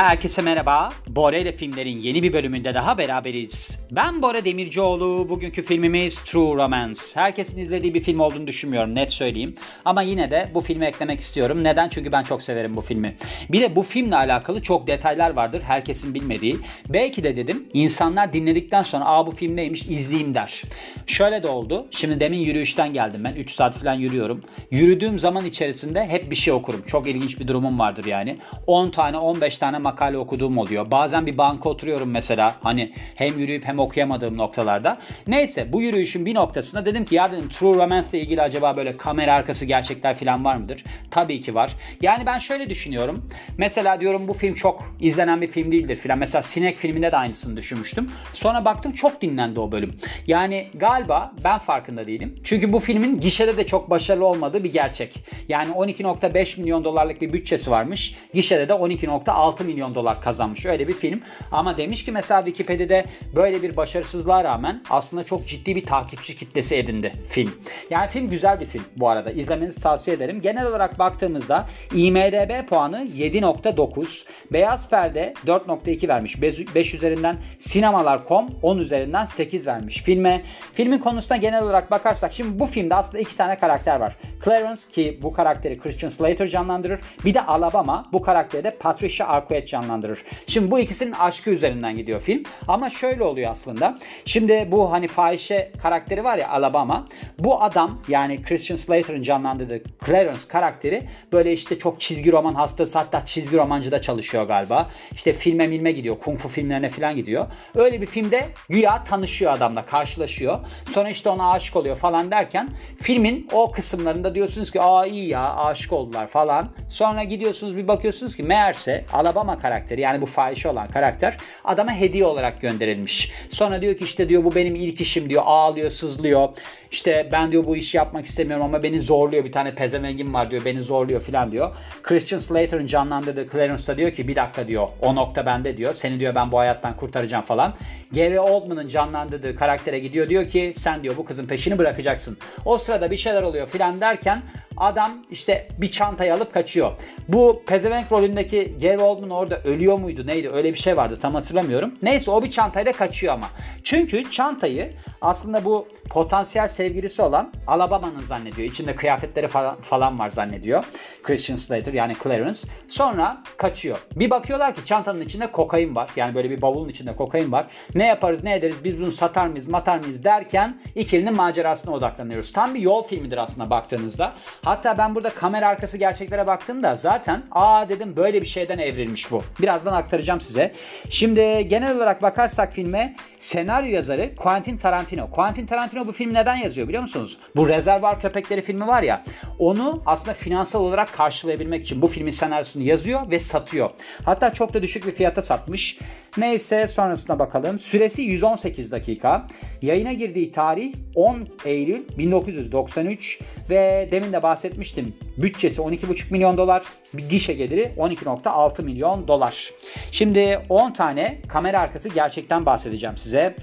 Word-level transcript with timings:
Herkese 0.00 0.42
merhaba. 0.42 0.92
Bore 1.06 1.40
ile 1.40 1.52
filmlerin 1.52 1.98
yeni 1.98 2.22
bir 2.22 2.32
bölümünde 2.32 2.74
daha 2.74 2.98
beraberiz. 2.98 3.86
Ben 3.90 4.22
Bora 4.22 4.44
Demircioğlu. 4.44 5.28
Bugünkü 5.28 5.62
filmimiz 5.62 6.20
True 6.20 6.64
Romance. 6.64 7.00
Herkesin 7.14 7.60
izlediği 7.60 7.94
bir 7.94 8.02
film 8.02 8.20
olduğunu 8.20 8.46
düşünmüyorum 8.46 8.94
net 8.94 9.12
söyleyeyim. 9.12 9.54
Ama 9.84 10.02
yine 10.02 10.30
de 10.30 10.50
bu 10.54 10.60
filmi 10.60 10.86
eklemek 10.86 11.20
istiyorum. 11.20 11.64
Neden? 11.64 11.88
Çünkü 11.88 12.12
ben 12.12 12.22
çok 12.22 12.42
severim 12.42 12.76
bu 12.76 12.80
filmi. 12.80 13.16
Bir 13.48 13.60
de 13.62 13.76
bu 13.76 13.82
filmle 13.82 14.16
alakalı 14.16 14.62
çok 14.62 14.86
detaylar 14.86 15.30
vardır 15.30 15.62
herkesin 15.62 16.14
bilmediği. 16.14 16.58
Belki 16.88 17.24
de 17.24 17.36
dedim 17.36 17.68
insanlar 17.74 18.32
dinledikten 18.32 18.82
sonra 18.82 19.04
aa 19.04 19.26
bu 19.26 19.30
film 19.30 19.56
neymiş 19.56 19.82
izleyeyim 19.82 20.34
der. 20.34 20.62
Şöyle 21.06 21.42
de 21.42 21.48
oldu. 21.48 21.86
Şimdi 21.90 22.20
demin 22.20 22.38
yürüyüşten 22.38 22.92
geldim 22.92 23.20
ben. 23.24 23.34
3 23.34 23.52
saat 23.52 23.78
falan 23.78 23.94
yürüyorum. 23.94 24.44
Yürüdüğüm 24.70 25.18
zaman 25.18 25.44
içerisinde 25.44 26.06
hep 26.06 26.30
bir 26.30 26.36
şey 26.36 26.52
okurum. 26.52 26.82
Çok 26.86 27.08
ilginç 27.08 27.40
bir 27.40 27.48
durumum 27.48 27.78
vardır 27.78 28.04
yani. 28.04 28.38
10 28.66 28.90
tane 28.90 29.18
15 29.18 29.58
tane 29.58 29.78
makale 29.90 30.18
okuduğum 30.18 30.58
oluyor. 30.58 30.90
Bazen 30.90 31.26
bir 31.26 31.38
banka 31.38 31.68
oturuyorum 31.68 32.10
mesela. 32.10 32.54
Hani 32.62 32.92
hem 33.14 33.38
yürüyüp 33.38 33.64
hem 33.64 33.78
okuyamadığım 33.78 34.38
noktalarda. 34.38 34.98
Neyse 35.26 35.72
bu 35.72 35.82
yürüyüşün 35.82 36.26
bir 36.26 36.34
noktasında 36.34 36.84
dedim 36.84 37.04
ki 37.04 37.14
ya 37.14 37.32
dedim 37.32 37.48
True 37.48 37.76
Romance 37.76 38.08
ile 38.10 38.20
ilgili 38.20 38.42
acaba 38.42 38.76
böyle 38.76 38.96
kamera 38.96 39.34
arkası 39.34 39.64
gerçekler 39.64 40.14
falan 40.16 40.44
var 40.44 40.56
mıdır? 40.56 40.84
Tabii 41.10 41.40
ki 41.40 41.54
var. 41.54 41.76
Yani 42.00 42.26
ben 42.26 42.38
şöyle 42.38 42.70
düşünüyorum. 42.70 43.28
Mesela 43.58 44.00
diyorum 44.00 44.28
bu 44.28 44.32
film 44.32 44.54
çok 44.54 44.94
izlenen 45.00 45.40
bir 45.40 45.46
film 45.50 45.72
değildir 45.72 45.96
filan. 45.96 46.18
Mesela 46.18 46.42
Sinek 46.42 46.78
filminde 46.78 47.12
de 47.12 47.16
aynısını 47.16 47.56
düşünmüştüm. 47.56 48.10
Sonra 48.32 48.64
baktım 48.64 48.92
çok 48.92 49.22
dinlendi 49.22 49.60
o 49.60 49.72
bölüm. 49.72 49.92
Yani 50.26 50.68
galiba 50.74 51.32
ben 51.44 51.58
farkında 51.58 52.06
değilim. 52.06 52.40
Çünkü 52.44 52.72
bu 52.72 52.78
filmin 52.80 53.20
gişede 53.20 53.56
de 53.56 53.66
çok 53.66 53.90
başarılı 53.90 54.26
olmadığı 54.26 54.64
bir 54.64 54.72
gerçek. 54.72 55.24
Yani 55.48 55.72
12.5 55.72 56.60
milyon 56.60 56.84
dolarlık 56.84 57.22
bir 57.22 57.32
bütçesi 57.32 57.70
varmış. 57.70 58.14
Gişede 58.34 58.68
de 58.68 58.72
12.6 58.72 59.64
milyon 59.64 59.79
dolar 59.94 60.22
kazanmış. 60.22 60.66
Öyle 60.66 60.88
bir 60.88 60.94
film. 60.94 61.20
Ama 61.52 61.76
demiş 61.76 62.04
ki 62.04 62.12
mesela 62.12 62.44
Wikipedia'da 62.44 63.04
böyle 63.34 63.62
bir 63.62 63.76
başarısızlığa 63.76 64.44
rağmen 64.44 64.82
aslında 64.90 65.24
çok 65.24 65.46
ciddi 65.46 65.76
bir 65.76 65.86
takipçi 65.86 66.38
kitlesi 66.38 66.76
edindi 66.76 67.12
film. 67.28 67.54
Yani 67.90 68.10
film 68.10 68.30
güzel 68.30 68.60
bir 68.60 68.66
film 68.66 68.84
bu 68.96 69.08
arada. 69.08 69.30
İzlemenizi 69.30 69.82
tavsiye 69.82 70.16
ederim. 70.16 70.40
Genel 70.40 70.66
olarak 70.66 70.98
baktığımızda 70.98 71.66
IMDB 71.94 72.68
puanı 72.68 72.96
7.9. 73.16 74.26
Beyaz 74.52 74.90
Perde 74.90 75.34
4.2 75.46 76.08
vermiş. 76.08 76.42
5 76.74 76.94
üzerinden 76.94 77.36
Sinemalar.com 77.58 78.48
10 78.62 78.78
üzerinden 78.78 79.24
8 79.24 79.66
vermiş 79.66 80.02
filme. 80.02 80.42
Filmin 80.74 80.98
konusuna 80.98 81.36
genel 81.36 81.62
olarak 81.62 81.90
bakarsak 81.90 82.32
şimdi 82.32 82.58
bu 82.58 82.66
filmde 82.66 82.94
aslında 82.94 83.18
iki 83.18 83.36
tane 83.36 83.58
karakter 83.58 84.00
var. 84.00 84.16
Clarence 84.44 84.82
ki 84.92 85.18
bu 85.22 85.32
karakteri 85.32 85.78
Christian 85.78 86.10
Slater 86.10 86.48
canlandırır. 86.48 87.00
Bir 87.24 87.34
de 87.34 87.46
Alabama 87.46 88.06
bu 88.12 88.22
karakteri 88.22 88.64
de 88.64 88.70
Patricia 88.70 89.26
Arquette 89.26 89.59
canlandırır. 89.68 90.24
Şimdi 90.46 90.70
bu 90.70 90.78
ikisinin 90.78 91.12
aşkı 91.12 91.50
üzerinden 91.50 91.96
gidiyor 91.96 92.20
film. 92.20 92.42
Ama 92.68 92.90
şöyle 92.90 93.24
oluyor 93.24 93.50
aslında. 93.50 93.98
Şimdi 94.24 94.68
bu 94.70 94.92
hani 94.92 95.08
fahişe 95.08 95.72
karakteri 95.82 96.24
var 96.24 96.38
ya 96.38 96.48
Alabama. 96.48 97.06
Bu 97.38 97.62
adam 97.62 98.02
yani 98.08 98.42
Christian 98.42 98.76
Slater'ın 98.76 99.22
canlandırdığı 99.22 99.82
Clarence 100.06 100.42
karakteri 100.48 101.08
böyle 101.32 101.52
işte 101.52 101.78
çok 101.78 102.00
çizgi 102.00 102.32
roman 102.32 102.54
hastası 102.54 102.98
hatta 102.98 103.26
çizgi 103.26 103.56
romancıda 103.56 104.00
çalışıyor 104.00 104.44
galiba. 104.44 104.86
İşte 105.12 105.32
filme 105.32 105.66
milme 105.66 105.92
gidiyor. 105.92 106.18
Kung 106.18 106.38
fu 106.38 106.48
filmlerine 106.48 106.88
falan 106.88 107.16
gidiyor. 107.16 107.46
Öyle 107.74 108.00
bir 108.00 108.06
filmde 108.06 108.48
güya 108.68 109.04
tanışıyor 109.04 109.52
adamla 109.52 109.86
karşılaşıyor. 109.86 110.58
Sonra 110.90 111.10
işte 111.10 111.28
ona 111.28 111.50
aşık 111.50 111.76
oluyor 111.76 111.96
falan 111.96 112.30
derken 112.30 112.68
filmin 113.00 113.48
o 113.52 113.72
kısımlarında 113.72 114.34
diyorsunuz 114.34 114.70
ki 114.70 114.80
aa 114.80 115.06
iyi 115.06 115.28
ya 115.28 115.56
aşık 115.56 115.92
oldular 115.92 116.26
falan. 116.26 116.68
Sonra 116.88 117.24
gidiyorsunuz 117.24 117.76
bir 117.76 117.88
bakıyorsunuz 117.88 118.36
ki 118.36 118.42
meğerse 118.42 119.04
Alabama 119.12 119.49
karakteri 119.58 120.00
yani 120.00 120.20
bu 120.20 120.26
fahişe 120.26 120.68
olan 120.68 120.88
karakter 120.88 121.36
adama 121.64 121.92
hediye 121.92 122.24
olarak 122.24 122.60
gönderilmiş. 122.60 123.32
Sonra 123.48 123.82
diyor 123.82 123.94
ki 123.94 124.04
işte 124.04 124.28
diyor 124.28 124.44
bu 124.44 124.54
benim 124.54 124.74
ilk 124.74 125.00
işim 125.00 125.30
diyor 125.30 125.42
ağlıyor 125.44 125.90
sızlıyor. 125.90 126.48
İşte 126.90 127.28
ben 127.32 127.52
diyor 127.52 127.66
bu 127.66 127.76
işi 127.76 127.96
yapmak 127.96 128.26
istemiyorum 128.26 128.64
ama 128.64 128.82
beni 128.82 129.00
zorluyor 129.00 129.44
bir 129.44 129.52
tane 129.52 129.74
pezevengim 129.74 130.34
var 130.34 130.50
diyor 130.50 130.64
beni 130.64 130.82
zorluyor 130.82 131.20
filan 131.20 131.52
diyor. 131.52 131.76
Christian 132.02 132.38
Slater'ın 132.38 132.86
canlandırdığı 132.86 133.48
Clarence 133.50 133.86
da 133.86 133.96
diyor 133.96 134.10
ki 134.10 134.28
bir 134.28 134.36
dakika 134.36 134.68
diyor 134.68 134.88
o 135.02 135.14
nokta 135.14 135.46
bende 135.46 135.76
diyor. 135.76 135.94
Seni 135.94 136.20
diyor 136.20 136.34
ben 136.34 136.52
bu 136.52 136.58
hayattan 136.58 136.96
kurtaracağım 136.96 137.44
falan. 137.44 137.74
Gary 138.12 138.38
Oldman'ın 138.38 138.88
canlandırdığı 138.88 139.56
karaktere 139.56 139.98
gidiyor 139.98 140.28
diyor 140.28 140.48
ki 140.48 140.72
sen 140.74 141.02
diyor 141.02 141.16
bu 141.16 141.24
kızın 141.24 141.46
peşini 141.46 141.78
bırakacaksın. 141.78 142.38
O 142.64 142.78
sırada 142.78 143.10
bir 143.10 143.16
şeyler 143.16 143.42
oluyor 143.42 143.66
filan 143.66 144.00
derken 144.00 144.42
adam 144.76 145.12
işte 145.30 145.68
bir 145.78 145.90
çantayı 145.90 146.34
alıp 146.34 146.54
kaçıyor. 146.54 146.92
Bu 147.28 147.62
pezevenk 147.66 148.12
rolündeki 148.12 148.74
Gary 148.82 148.98
Oldman 148.98 149.30
orada 149.40 149.62
ölüyor 149.62 149.98
muydu 149.98 150.26
neydi 150.26 150.50
öyle 150.50 150.72
bir 150.72 150.78
şey 150.78 150.96
vardı 150.96 151.18
tam 151.20 151.34
hatırlamıyorum. 151.34 151.94
Neyse 152.02 152.30
o 152.30 152.42
bir 152.42 152.50
çantayla 152.50 152.92
kaçıyor 152.92 153.34
ama. 153.34 153.46
Çünkü 153.84 154.30
çantayı 154.30 154.92
aslında 155.20 155.64
bu 155.64 155.88
potansiyel 156.10 156.68
sevgilisi 156.68 157.22
olan 157.22 157.52
Alabama'nın 157.66 158.22
zannediyor. 158.22 158.68
İçinde 158.68 158.94
kıyafetleri 158.94 159.48
falan, 159.48 159.80
falan 159.80 160.18
var 160.18 160.30
zannediyor. 160.30 160.84
Christian 161.22 161.56
Slater 161.56 161.92
yani 161.92 162.16
Clarence. 162.22 162.58
Sonra 162.88 163.42
kaçıyor. 163.56 163.98
Bir 164.16 164.30
bakıyorlar 164.30 164.74
ki 164.74 164.84
çantanın 164.84 165.20
içinde 165.20 165.52
kokain 165.52 165.94
var. 165.94 166.10
Yani 166.16 166.34
böyle 166.34 166.50
bir 166.50 166.62
bavulun 166.62 166.88
içinde 166.88 167.16
kokain 167.16 167.52
var. 167.52 167.66
Ne 167.94 168.06
yaparız 168.06 168.44
ne 168.44 168.54
ederiz 168.54 168.76
biz 168.84 169.00
bunu 169.00 169.12
satar 169.12 169.46
mıyız 169.46 169.68
matar 169.68 169.98
mıyız 169.98 170.24
derken 170.24 170.80
ikilinin 170.94 171.34
macerasına 171.34 171.94
odaklanıyoruz. 171.94 172.52
Tam 172.52 172.74
bir 172.74 172.80
yol 172.80 173.02
filmidir 173.02 173.36
aslında 173.36 173.70
baktığınızda. 173.70 174.32
Hatta 174.64 174.98
ben 174.98 175.14
burada 175.14 175.30
kamera 175.30 175.68
arkası 175.68 175.98
gerçeklere 175.98 176.46
baktığımda 176.46 176.96
zaten 176.96 177.42
aa 177.50 177.88
dedim 177.88 178.16
böyle 178.16 178.40
bir 178.40 178.46
şeyden 178.46 178.78
evrilmiş 178.78 179.29
bu. 179.30 179.42
Birazdan 179.60 179.92
aktaracağım 179.92 180.40
size. 180.40 180.72
Şimdi 181.10 181.68
genel 181.68 181.96
olarak 181.96 182.22
bakarsak 182.22 182.72
filme 182.72 183.14
senaryo 183.38 183.90
yazarı 183.90 184.36
Quentin 184.36 184.76
Tarantino. 184.76 185.30
Quentin 185.30 185.66
Tarantino 185.66 186.06
bu 186.06 186.12
filmi 186.12 186.34
neden 186.34 186.56
yazıyor 186.56 186.88
biliyor 186.88 187.02
musunuz? 187.02 187.38
Bu 187.56 187.68
Rezervar 187.68 188.20
Köpekleri 188.20 188.62
filmi 188.62 188.86
var 188.86 189.02
ya 189.02 189.24
onu 189.58 190.02
aslında 190.06 190.34
finansal 190.34 190.80
olarak 190.80 191.12
karşılayabilmek 191.12 191.82
için 191.82 192.02
bu 192.02 192.08
filmin 192.08 192.30
senaryosunu 192.30 192.82
yazıyor 192.82 193.30
ve 193.30 193.40
satıyor. 193.40 193.90
Hatta 194.24 194.54
çok 194.54 194.74
da 194.74 194.82
düşük 194.82 195.06
bir 195.06 195.12
fiyata 195.12 195.42
satmış. 195.42 195.98
Neyse 196.36 196.88
sonrasına 196.88 197.38
bakalım. 197.38 197.78
Süresi 197.78 198.22
118 198.22 198.92
dakika. 198.92 199.46
Yayına 199.82 200.12
girdiği 200.12 200.52
tarih 200.52 200.94
10 201.14 201.48
Eylül 201.64 202.02
1993 202.18 203.40
ve 203.70 204.08
demin 204.10 204.32
de 204.32 204.42
bahsetmiştim. 204.42 205.14
Bütçesi 205.36 205.80
12,5 205.80 206.32
milyon 206.32 206.56
dolar. 206.56 206.82
Bir 207.14 207.28
gişe 207.28 207.52
geliri 207.52 207.92
12,6 207.98 208.82
milyon 208.82 209.19
dolar. 209.28 209.70
Şimdi 210.12 210.58
10 210.68 210.92
tane 210.92 211.38
kamera 211.48 211.80
arkası 211.80 212.08
gerçekten 212.08 212.66
bahsedeceğim 212.66 213.16
size. 213.16 213.56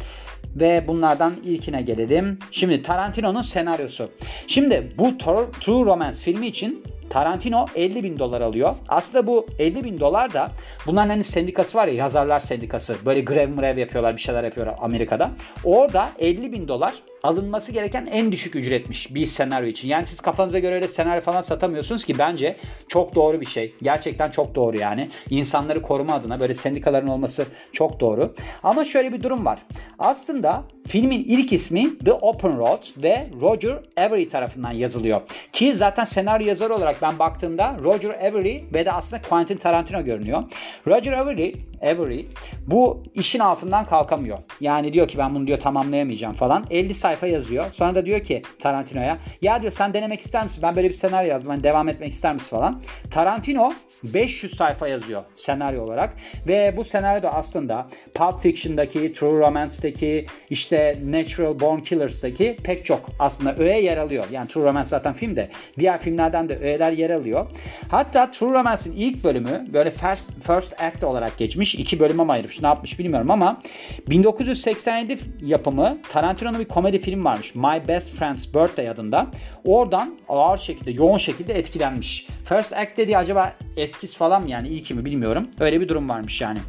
Ve 0.55 0.87
bunlardan 0.87 1.33
ilkine 1.43 1.81
gelelim. 1.81 2.39
Şimdi 2.51 2.81
Tarantino'nun 2.81 3.41
senaryosu. 3.41 4.09
Şimdi 4.47 4.91
bu 4.97 5.17
True 5.17 5.85
Romance 5.85 6.17
filmi 6.17 6.47
için 6.47 6.83
Tarantino 7.09 7.65
50 7.75 8.03
bin 8.03 8.19
dolar 8.19 8.41
alıyor. 8.41 8.75
Aslında 8.87 9.27
bu 9.27 9.47
50 9.59 9.83
bin 9.83 9.99
dolar 9.99 10.33
da 10.33 10.51
bunların 10.87 11.09
hani 11.09 11.23
sendikası 11.23 11.77
var 11.77 11.87
ya 11.87 11.93
yazarlar 11.93 12.39
sendikası. 12.39 12.95
Böyle 13.05 13.21
grev 13.21 13.49
mrev 13.49 13.77
yapıyorlar 13.77 14.15
bir 14.15 14.21
şeyler 14.21 14.43
yapıyorlar 14.43 14.75
Amerika'da. 14.81 15.31
Orada 15.63 16.09
50 16.19 16.51
bin 16.51 16.67
dolar 16.67 16.93
alınması 17.23 17.71
gereken 17.71 18.05
en 18.11 18.31
düşük 18.31 18.55
ücretmiş 18.55 19.15
bir 19.15 19.27
senaryo 19.27 19.67
için. 19.67 19.87
Yani 19.87 20.05
siz 20.05 20.21
kafanıza 20.21 20.59
göre 20.59 20.75
öyle 20.75 20.87
senaryo 20.87 21.21
falan 21.21 21.41
satamıyorsunuz 21.41 22.05
ki 22.05 22.19
bence 22.19 22.55
çok 22.87 23.15
doğru 23.15 23.41
bir 23.41 23.45
şey. 23.45 23.73
Gerçekten 23.81 24.31
çok 24.31 24.55
doğru 24.55 24.77
yani. 24.77 25.09
İnsanları 25.29 25.81
koruma 25.81 26.13
adına 26.13 26.39
böyle 26.39 26.53
sendikaların 26.53 27.07
olması 27.07 27.45
çok 27.71 27.99
doğru. 27.99 28.33
Ama 28.63 28.85
şöyle 28.85 29.13
bir 29.13 29.23
durum 29.23 29.45
var. 29.45 29.59
Aslında 29.99 30.63
filmin 30.87 31.23
ilk 31.23 31.53
ismi 31.53 31.99
The 31.99 32.13
Open 32.13 32.57
Road 32.57 32.83
ve 32.97 33.27
Roger 33.41 33.79
Avery 33.97 34.27
tarafından 34.27 34.71
yazılıyor. 34.71 35.21
Ki 35.53 35.75
zaten 35.75 36.05
senaryo 36.05 36.47
yazarı 36.47 36.75
olarak 36.75 37.01
ben 37.01 37.19
baktığımda 37.19 37.75
Roger 37.83 38.09
Avery 38.09 38.63
ve 38.73 38.85
de 38.85 38.91
aslında 38.91 39.21
Quentin 39.21 39.57
Tarantino 39.57 40.03
görünüyor. 40.03 40.43
Roger 40.87 41.13
Avery, 41.13 41.53
Avery 41.81 42.25
bu 42.67 43.03
işin 43.13 43.39
altından 43.39 43.85
kalkamıyor. 43.85 44.37
Yani 44.61 44.93
diyor 44.93 45.07
ki 45.07 45.17
ben 45.17 45.35
bunu 45.35 45.47
diyor 45.47 45.59
tamamlayamayacağım 45.59 46.33
falan. 46.33 46.65
50 46.69 46.95
sayfa 47.07 47.27
yazıyor. 47.27 47.71
Sonra 47.71 47.95
da 47.95 48.05
diyor 48.05 48.19
ki 48.19 48.41
Tarantino'ya 48.59 49.17
ya 49.41 49.61
diyor 49.61 49.73
sen 49.73 49.93
denemek 49.93 50.21
ister 50.21 50.43
misin? 50.43 50.59
Ben 50.63 50.75
böyle 50.75 50.89
bir 50.89 50.93
senaryo 50.93 51.29
yazdım. 51.29 51.51
Hani 51.51 51.63
devam 51.63 51.89
etmek 51.89 52.13
ister 52.13 52.33
misin 52.33 52.49
falan. 52.49 52.81
Tarantino 53.11 53.73
500 54.03 54.57
sayfa 54.57 54.87
yazıyor 54.87 55.23
senaryo 55.35 55.83
olarak 55.83 56.13
ve 56.47 56.73
bu 56.77 56.83
senaryo 56.83 57.23
da 57.23 57.33
aslında 57.33 57.87
Pulp 58.13 58.41
Fiction'daki, 58.41 59.13
True 59.13 59.39
Romance'daki, 59.39 60.25
işte 60.49 60.97
Natural 61.05 61.59
Born 61.59 61.79
Killers'daki 61.79 62.57
pek 62.63 62.85
çok 62.85 63.09
aslında 63.19 63.55
öğe 63.55 63.83
yer 63.83 63.97
alıyor. 63.97 64.25
Yani 64.31 64.47
True 64.47 64.63
Romance 64.63 64.89
zaten 64.89 65.13
film 65.13 65.35
de 65.35 65.49
diğer 65.79 65.99
filmlerden 65.99 66.49
de 66.49 66.57
öğeler 66.57 66.91
yer 66.91 67.09
alıyor. 67.09 67.47
Hatta 67.91 68.31
True 68.31 68.59
Romance'in 68.59 68.93
ilk 68.95 69.23
bölümü 69.23 69.67
böyle 69.73 69.91
First, 69.91 70.29
first 70.41 70.81
Act 70.81 71.03
olarak 71.03 71.37
geçmiş. 71.37 71.75
iki 71.75 71.99
bölüme 71.99 72.33
ayırmış 72.33 72.61
ne 72.61 72.67
yapmış 72.67 72.99
bilmiyorum 72.99 73.31
ama 73.31 73.61
1987 74.09 75.17
yapımı 75.41 75.97
Tarantino'nun 76.09 76.59
bir 76.59 76.65
komedi 76.65 76.96
film 77.01 77.25
varmış. 77.25 77.55
My 77.55 77.87
Best 77.87 78.15
Friend's 78.15 78.53
Birthday 78.53 78.89
adında. 78.89 79.27
Oradan 79.65 80.17
ağır 80.29 80.57
şekilde, 80.57 80.91
yoğun 80.91 81.17
şekilde 81.17 81.53
etkilenmiş. 81.53 82.27
First 82.45 82.73
Act 82.73 82.97
dediği 82.97 83.17
acaba 83.17 83.53
eskiz 83.77 84.17
falan 84.17 84.43
mı 84.43 84.49
yani 84.49 84.67
ilk 84.67 84.91
mi 84.91 85.05
bilmiyorum. 85.05 85.47
Öyle 85.59 85.81
bir 85.81 85.89
durum 85.89 86.09
varmış 86.09 86.41
yani. 86.41 86.59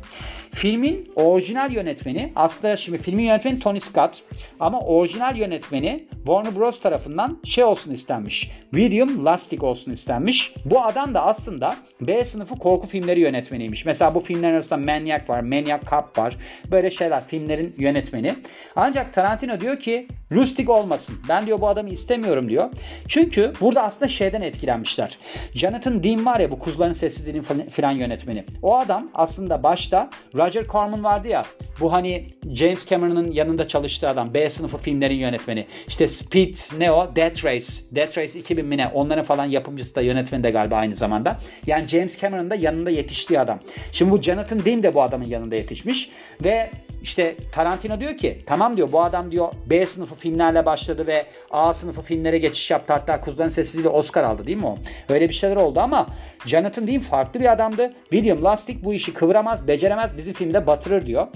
Filmin 0.51 1.13
orijinal 1.17 1.73
yönetmeni 1.73 2.33
aslında 2.37 2.77
şimdi 2.77 2.99
filmin 2.99 3.23
yönetmeni 3.23 3.59
Tony 3.59 3.81
Scott 3.81 4.23
ama 4.61 4.81
orijinal 4.81 5.37
yönetmeni 5.37 6.05
Warner 6.17 6.57
Bros 6.57 6.81
tarafından 6.81 7.39
şey 7.45 7.65
olsun 7.65 7.93
istenmiş. 7.93 8.51
William 8.71 9.27
Lustig 9.27 9.63
olsun 9.63 9.93
istenmiş. 9.93 10.55
Bu 10.65 10.83
adam 10.83 11.15
da 11.15 11.27
aslında 11.27 11.77
B 12.01 12.25
sınıfı 12.25 12.55
korku 12.55 12.87
filmleri 12.87 13.21
yönetmeniymiş. 13.21 13.87
Mesela 13.87 14.15
bu 14.15 14.21
filmlerin 14.21 14.55
arasında 14.55 14.93
Maniac 14.93 15.29
var, 15.29 15.41
Maniac 15.41 15.81
Cop 15.91 16.19
var. 16.19 16.37
Böyle 16.71 16.91
şeyler 16.91 17.25
filmlerin 17.27 17.75
yönetmeni. 17.79 18.35
Ancak 18.77 19.13
Tarantino 19.13 19.61
diyor 19.61 19.79
ki 19.79 20.09
Lustig 20.33 20.71
olmasın. 20.71 21.17
Ben 21.29 21.47
diyor 21.47 21.61
bu 21.61 21.69
adamı 21.69 21.91
istemiyorum 21.91 22.49
diyor. 22.49 22.71
Çünkü 23.09 23.53
burada 23.61 23.83
aslında 23.83 24.09
şeyden 24.09 24.43
etkilenmişler. 24.43 25.19
Jonathan 25.55 26.05
Dean 26.05 26.27
var 26.27 26.41
ya 26.41 26.51
bu 26.51 26.59
Kuzuların 26.59 26.93
Sessizliği'nin 26.93 27.69
filan 27.69 27.93
yönetmeni. 27.93 28.45
O 28.63 28.79
adam 28.79 29.11
aslında 29.15 29.63
başta 29.63 30.11
Roger 30.39 30.67
Corman 30.67 31.05
vardı 31.05 31.29
ya 31.29 31.45
bu 31.81 31.93
hani 31.93 32.27
James 32.55 32.87
Cameron'ın 32.87 33.33
yanında 33.33 33.69
çalıştığı 33.69 34.09
adam. 34.09 34.35
B 34.35 34.51
sınıfı 34.51 34.79
filmlerin 34.79 35.15
yönetmeni. 35.15 35.67
İşte 35.89 36.09
Speed 36.09 36.55
ne 36.79 36.93
o? 36.93 37.17
Death 37.17 37.45
Race. 37.45 37.67
Death 37.93 38.19
Race 38.19 38.39
2000 38.39 38.67
mi 38.67 38.77
ne? 38.77 38.89
Onların 38.89 39.25
falan 39.25 39.45
yapımcısı 39.45 39.95
da 39.95 40.01
yönetmeni 40.01 40.43
de 40.43 40.51
galiba 40.51 40.77
aynı 40.77 40.95
zamanda. 40.95 41.39
Yani 41.67 41.89
James 41.89 42.21
Cameron'ın 42.21 42.51
da 42.51 42.55
yanında 42.55 42.91
yetiştiği 42.91 43.41
adam. 43.41 43.59
Şimdi 43.93 44.11
bu 44.11 44.23
Jonathan 44.23 44.65
Demme 44.65 44.83
de 44.83 44.95
bu 44.95 45.03
adamın 45.03 45.25
yanında 45.25 45.55
yetişmiş. 45.55 46.11
Ve 46.45 46.71
işte 47.03 47.37
Tarantino 47.53 48.01
diyor 48.01 48.17
ki 48.17 48.39
tamam 48.47 48.77
diyor 48.77 48.93
bu 48.93 49.03
adam 49.03 49.31
diyor 49.31 49.53
B 49.67 49.87
sınıfı 49.87 50.15
filmlerle 50.15 50.67
başladı 50.67 51.07
ve 51.07 51.27
A 51.51 51.73
sınıfı 51.73 52.03
filmlere 52.03 52.39
geçiş 52.39 52.71
yaptı. 52.71 52.93
Hatta 52.93 53.21
Kuzuların 53.21 53.49
Sessizliğiyle 53.49 53.89
Oscar 53.89 54.25
aldı 54.25 54.47
değil 54.47 54.59
mi 54.59 54.67
o? 54.67 54.79
Öyle 55.09 55.29
bir 55.29 55.35
şeyler 55.35 55.57
oldu 55.57 55.81
ama 55.81 56.07
Jonathan 56.47 56.87
Demme 56.87 57.01
farklı 57.01 57.41
bir 57.41 57.53
adamdı. 57.53 57.93
William 58.11 58.45
Lustig 58.45 58.85
bu 58.85 58.95
işi 58.95 59.15
kıvıramaz, 59.15 59.69
beceremez, 59.69 60.17
bizim 60.29 60.47
filmde 60.47 60.67
batırır 60.67 61.07
diyor. 61.07 61.27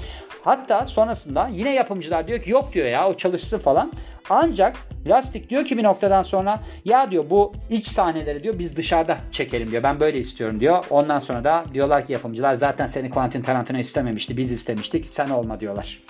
Hatta 0.43 0.87
sonrasında 0.87 1.51
yine 1.53 1.75
yapımcılar 1.75 2.29
diyor 2.29 2.43
ki 2.43 2.51
yok 2.51 2.73
diyor 2.73 2.87
ya 2.87 3.09
o 3.09 3.17
çalışsın 3.17 3.59
falan. 3.59 3.93
Ancak 4.31 4.77
Lastik 5.07 5.51
diyor 5.51 5.65
ki 5.65 5.79
bir 5.79 5.83
noktadan 5.83 6.23
sonra 6.23 6.61
ya 6.85 7.11
diyor 7.11 7.31
bu 7.31 7.53
iç 7.71 7.87
sahneleri 7.87 8.43
diyor 8.43 8.59
biz 8.59 8.77
dışarıda 8.77 9.19
çekelim 9.31 9.71
diyor. 9.71 9.83
Ben 9.83 10.01
böyle 10.01 10.19
istiyorum 10.19 10.61
diyor. 10.61 10.85
Ondan 10.91 11.19
sonra 11.19 11.45
da 11.45 11.65
diyorlar 11.75 12.07
ki 12.07 12.13
yapımcılar 12.13 12.55
zaten 12.55 12.87
seni 12.87 13.11
Quentin 13.11 13.43
Tarantino 13.43 13.79
istememişti. 13.79 14.37
Biz 14.37 14.51
istemiştik. 14.51 15.07
Sen 15.09 15.29
olma 15.31 15.61
diyorlar. 15.61 16.01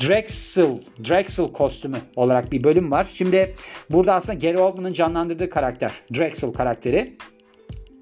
Drexel, 0.00 0.78
Drexel 1.08 1.52
kostümü 1.52 1.98
olarak 2.16 2.52
bir 2.52 2.64
bölüm 2.64 2.90
var. 2.90 3.06
Şimdi 3.14 3.54
burada 3.90 4.14
aslında 4.14 4.38
Gary 4.38 4.58
Oldman'ın 4.58 4.92
canlandırdığı 4.92 5.50
karakter. 5.50 5.92
Drexel 6.14 6.52
karakteri. 6.52 7.16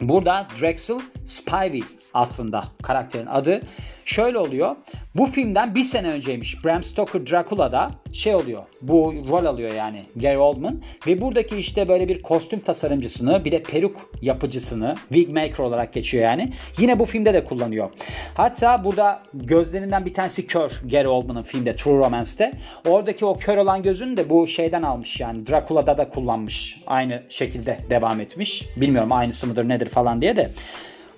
Burada 0.01 0.47
Drexel 0.61 1.01
Spivey 1.25 1.83
aslında 2.15 2.65
karakterin 2.83 3.27
adı. 3.27 3.61
Şöyle 4.05 4.39
oluyor. 4.39 4.77
Bu 5.15 5.27
filmden 5.27 5.75
bir 5.75 5.85
sene 5.85 6.11
önceymiş 6.11 6.65
Bram 6.65 6.83
Stoker 6.83 7.27
Dracula'da 7.27 7.91
şey 8.13 8.35
oluyor. 8.35 8.63
Bu 8.83 9.15
rol 9.31 9.45
alıyor 9.45 9.75
yani 9.75 10.03
Gary 10.17 10.37
Oldman. 10.37 10.81
Ve 11.07 11.21
buradaki 11.21 11.57
işte 11.57 11.89
böyle 11.89 12.09
bir 12.09 12.23
kostüm 12.23 12.61
tasarımcısını 12.61 13.45
bir 13.45 13.53
de 13.53 13.63
peruk 13.63 14.11
yapıcısını 14.23 14.95
wig 15.09 15.29
maker 15.29 15.59
olarak 15.59 15.93
geçiyor 15.93 16.25
yani. 16.25 16.53
Yine 16.79 16.99
bu 16.99 17.05
filmde 17.05 17.35
de 17.35 17.45
kullanıyor. 17.45 17.91
Hatta 18.35 18.85
burada 18.85 19.23
gözlerinden 19.35 20.07
bir 20.07 20.15
tanesi 20.15 20.47
kör 20.47 20.71
Gary 20.91 21.09
Oldman'ın 21.09 21.43
filmde 21.43 21.77
True 21.77 21.99
Romance'te. 21.99 22.53
Oradaki 22.87 23.25
o 23.25 23.39
kör 23.39 23.57
olan 23.57 23.83
gözünü 23.83 24.17
de 24.17 24.31
bu 24.31 24.49
şeyden 24.49 24.83
almış 24.83 25.21
yani 25.21 25.47
Dracula'da 25.47 25.99
da 25.99 26.09
kullanmış. 26.09 26.81
Aynı 26.87 27.23
şekilde 27.29 27.79
devam 27.91 28.21
etmiş. 28.21 28.67
Bilmiyorum 28.77 29.13
aynısı 29.13 29.47
mıdır 29.47 29.69
nedir 29.69 29.89
falan 29.89 30.21
diye 30.21 30.37
de. 30.37 30.51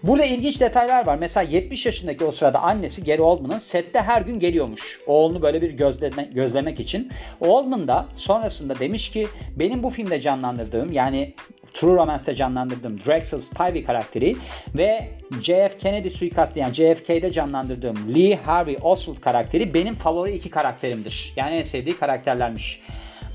Burada 0.06 0.24
ilginç 0.24 0.60
detaylar 0.60 1.06
var. 1.06 1.16
Mesela 1.16 1.50
70 1.50 1.86
yaşındaki 1.86 2.24
o 2.24 2.32
sırada 2.32 2.62
annesi 2.62 3.04
Gary 3.04 3.20
Oldman'ın 3.20 3.58
sette 3.58 4.00
her 4.00 4.22
gün 4.22 4.38
geliyormuş. 4.38 5.00
Oğlunu 5.06 5.42
böyle 5.42 5.62
bir 5.62 5.70
gözleme, 5.70 6.28
gözlemek 6.34 6.80
için. 6.80 7.12
Oldman 7.40 7.88
da 7.88 8.06
sonrasında 8.14 8.78
demiş 8.78 9.10
ki 9.10 9.28
benim 9.56 9.82
bu 9.82 9.90
filmde 9.90 10.20
canlandırdığım 10.20 10.92
yani 10.92 11.34
True 11.74 11.94
Romance'te 11.94 12.34
canlandırdığım 12.34 13.00
Drexel 13.00 13.40
Spivey 13.40 13.84
karakteri 13.84 14.36
ve 14.74 15.08
JF 15.42 15.78
Kennedy 15.78 16.08
suikastı 16.08 16.58
yani 16.58 16.74
JFK'de 16.74 17.32
canlandırdığım 17.32 18.14
Lee 18.14 18.36
Harvey 18.36 18.76
Oswald 18.82 19.20
karakteri 19.20 19.74
benim 19.74 19.94
favori 19.94 20.32
iki 20.32 20.50
karakterimdir. 20.50 21.32
Yani 21.36 21.54
en 21.54 21.62
sevdiği 21.62 21.96
karakterlermiş. 21.96 22.80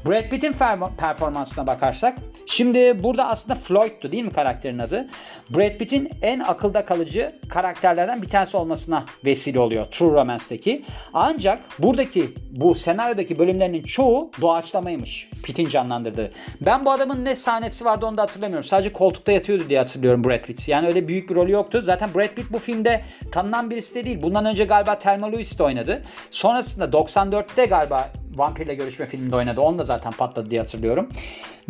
Brad 0.07 0.29
Pitt'in 0.29 0.53
performansına 0.97 1.67
bakarsak 1.67 2.17
şimdi 2.45 3.03
burada 3.03 3.27
aslında 3.27 3.59
Floyd'tu 3.59 4.11
değil 4.11 4.23
mi 4.23 4.31
karakterin 4.31 4.79
adı? 4.79 5.07
Brad 5.49 5.77
Pitt'in 5.77 6.09
en 6.21 6.39
akılda 6.39 6.85
kalıcı 6.85 7.35
karakterlerden 7.49 8.21
bir 8.21 8.29
tanesi 8.29 8.57
olmasına 8.57 9.03
vesile 9.25 9.59
oluyor 9.59 9.85
True 9.85 10.13
Romance'deki. 10.13 10.85
Ancak 11.13 11.59
buradaki 11.79 12.33
bu 12.51 12.75
senaryodaki 12.75 13.39
bölümlerinin 13.39 13.83
çoğu 13.83 14.31
doğaçlamaymış 14.41 15.29
Pitt'in 15.43 15.69
canlandırdığı. 15.69 16.31
Ben 16.61 16.85
bu 16.85 16.91
adamın 16.91 17.25
ne 17.25 17.35
sahnesi 17.35 17.85
vardı 17.85 18.05
onu 18.05 18.17
da 18.17 18.21
hatırlamıyorum. 18.21 18.65
Sadece 18.65 18.93
koltukta 18.93 19.31
yatıyordu 19.31 19.63
diye 19.69 19.79
hatırlıyorum 19.79 20.23
Brad 20.23 20.41
Pitt. 20.41 20.67
Yani 20.67 20.87
öyle 20.87 21.07
büyük 21.07 21.29
bir 21.29 21.35
rolü 21.35 21.51
yoktu. 21.51 21.81
Zaten 21.81 22.09
Brad 22.15 22.33
Pitt 22.35 22.51
bu 22.51 22.59
filmde 22.59 23.01
tanınan 23.31 23.69
birisi 23.69 23.95
de 23.95 24.05
değil. 24.05 24.21
Bundan 24.21 24.45
önce 24.45 24.65
galiba 24.65 24.99
Thelma 24.99 25.27
Lewis'te 25.27 25.63
oynadı. 25.63 26.01
Sonrasında 26.29 26.85
94'te 26.85 27.65
galiba 27.65 28.09
Vampirle 28.35 28.73
Görüşme 28.73 29.05
filminde 29.05 29.35
oynadı. 29.35 29.61
Onu 29.61 29.79
da 29.79 29.83
zaten 29.83 30.11
patladı 30.11 30.51
diye 30.51 30.61
hatırlıyorum. 30.61 31.09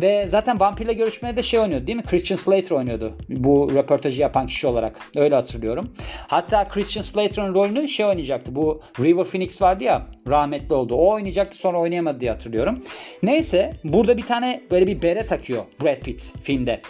Ve 0.00 0.28
zaten 0.28 0.60
Vampirle 0.60 0.92
Görüşme'de 0.92 1.36
de 1.36 1.42
şey 1.42 1.60
oynuyordu 1.60 1.86
değil 1.86 1.96
mi? 1.96 2.04
Christian 2.04 2.36
Slater 2.36 2.76
oynuyordu. 2.76 3.12
Bu 3.28 3.70
röportajı 3.74 4.20
yapan 4.20 4.46
kişi 4.46 4.66
olarak. 4.66 5.00
Öyle 5.16 5.34
hatırlıyorum. 5.34 5.92
Hatta 6.28 6.68
Christian 6.68 7.02
Slater'ın 7.02 7.54
rolünü 7.54 7.88
şey 7.88 8.06
oynayacaktı. 8.06 8.54
Bu 8.54 8.80
River 9.00 9.24
Phoenix 9.24 9.62
vardı 9.62 9.84
ya 9.84 10.06
rahmetli 10.28 10.74
oldu. 10.74 10.94
O 10.94 11.12
oynayacaktı 11.12 11.56
sonra 11.56 11.78
oynayamadı 11.80 12.20
diye 12.20 12.30
hatırlıyorum. 12.30 12.80
Neyse 13.22 13.72
burada 13.84 14.16
bir 14.16 14.26
tane 14.26 14.62
böyle 14.70 14.86
bir 14.86 15.02
bere 15.02 15.26
takıyor 15.26 15.64
Brad 15.82 16.00
Pitt 16.00 16.32
filmde. 16.42 16.80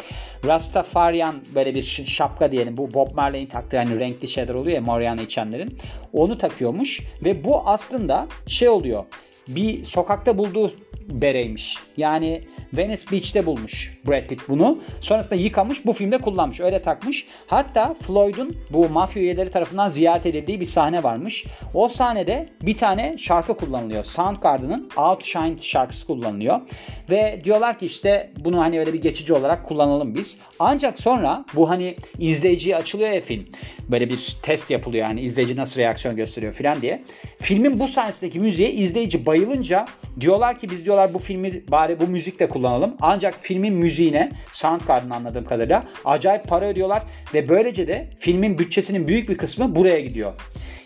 Rastafarian 0.47 1.35
böyle 1.55 1.75
bir 1.75 1.83
şapka 2.07 2.53
diyelim. 2.53 2.77
Bu 2.77 2.95
Bob 2.95 3.15
Marley'in 3.15 3.47
taktığı 3.47 3.77
hani 3.77 3.99
renkli 3.99 4.29
şeyler 4.29 4.55
oluyor 4.55 4.77
ya 4.77 4.83
Mariana 4.83 5.23
içenlerin. 5.23 5.79
Onu 6.13 6.39
takıyormuş 6.39 7.01
ve 7.25 7.45
bu 7.45 7.69
aslında 7.69 8.27
şey 8.47 8.69
oluyor 8.69 9.05
bir 9.55 9.85
sokakta 9.85 10.39
bulduğu 10.39 10.73
bereymiş. 11.09 11.79
Yani 11.97 12.43
Venice 12.73 13.11
Beach'te 13.13 13.47
bulmuş 13.47 14.00
Brad 14.09 14.27
Pitt 14.27 14.49
bunu. 14.49 14.79
Sonrasında 15.01 15.35
yıkamış 15.35 15.87
bu 15.87 15.93
filmde 15.93 16.19
kullanmış. 16.19 16.61
Öyle 16.61 16.83
takmış. 16.83 17.27
Hatta 17.47 17.95
Floyd'un 17.95 18.57
bu 18.71 18.89
mafya 18.89 19.23
üyeleri 19.23 19.51
tarafından 19.51 19.89
ziyaret 19.89 20.27
edildiği 20.27 20.61
bir 20.61 20.67
sahne 20.67 21.03
varmış. 21.03 21.47
O 21.75 21.89
sahnede 21.89 22.49
bir 22.63 22.77
tane 22.77 23.19
şarkı 23.19 23.57
kullanılıyor. 23.57 24.05
Soundgarden'ın 24.05 24.91
Outshine 24.97 25.59
şarkısı 25.61 26.07
kullanılıyor. 26.07 26.61
Ve 27.11 27.41
diyorlar 27.45 27.79
ki 27.79 27.87
işte 27.87 28.31
bunu 28.45 28.61
hani 28.61 28.81
öyle 28.81 28.93
bir 28.93 29.01
geçici 29.01 29.35
olarak 29.35 29.65
kullanalım 29.65 30.15
biz. 30.15 30.39
Ancak 30.59 30.99
sonra 30.99 31.45
bu 31.55 31.71
hani 31.71 31.97
izleyiciye 32.19 32.77
açılıyor 32.77 33.11
ya 33.11 33.21
film. 33.21 33.45
Böyle 33.89 34.11
bir 34.11 34.37
test 34.43 34.71
yapılıyor 34.71 35.03
yani 35.03 35.21
izleyici 35.21 35.57
nasıl 35.57 35.81
reaksiyon 35.81 36.17
gösteriyor 36.17 36.53
filan 36.53 36.83
diye. 36.83 37.03
Filmin 37.39 37.81
bu 37.81 37.89
sahnesindeki 37.89 38.41
müziğe 38.41 38.73
izleyici 38.73 39.27
bayılınca 39.27 39.87
diyorlar 40.21 40.59
ki 40.59 40.71
biz 40.71 40.85
diyorlar 40.85 41.15
bu 41.15 41.19
filmi 41.19 41.63
bari 41.71 42.01
bu 42.01 42.07
müzikle 42.07 42.49
kullanalım. 42.49 42.97
Ancak 43.01 43.41
filmin 43.41 43.73
müziğine 43.91 44.33
Soundgarden 44.53 45.11
anladığım 45.11 45.45
kadarıyla 45.45 45.85
acayip 46.05 46.49
para 46.49 46.69
ödüyorlar 46.69 47.03
ve 47.35 47.49
böylece 47.49 47.89
de 47.89 48.09
filmin 48.19 48.59
bütçesinin 48.59 49.09
büyük 49.09 49.29
bir 49.29 49.39
kısmı 49.39 49.77
buraya 49.77 50.01
gidiyor. 50.01 50.33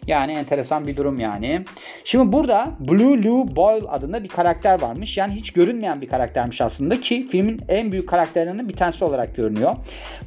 Yani 0.07 0.33
enteresan 0.33 0.87
bir 0.87 0.97
durum 0.97 1.21
yani. 1.21 1.65
Şimdi 2.05 2.33
burada 2.33 2.71
Blue 2.81 3.23
Lou 3.23 3.57
Boyle 3.57 3.89
adında 3.89 4.25
bir 4.25 4.29
karakter 4.29 4.83
varmış. 4.83 5.17
Yani 5.17 5.35
hiç 5.35 5.53
görünmeyen 5.53 6.01
bir 6.01 6.09
karaktermiş 6.09 6.61
aslında 6.61 7.01
ki 7.01 7.27
filmin 7.31 7.61
en 7.69 7.93
büyük 7.93 8.09
karakterlerinden 8.09 8.69
bir 8.69 8.77
tanesi 8.77 9.05
olarak 9.05 9.37
görünüyor. 9.37 9.77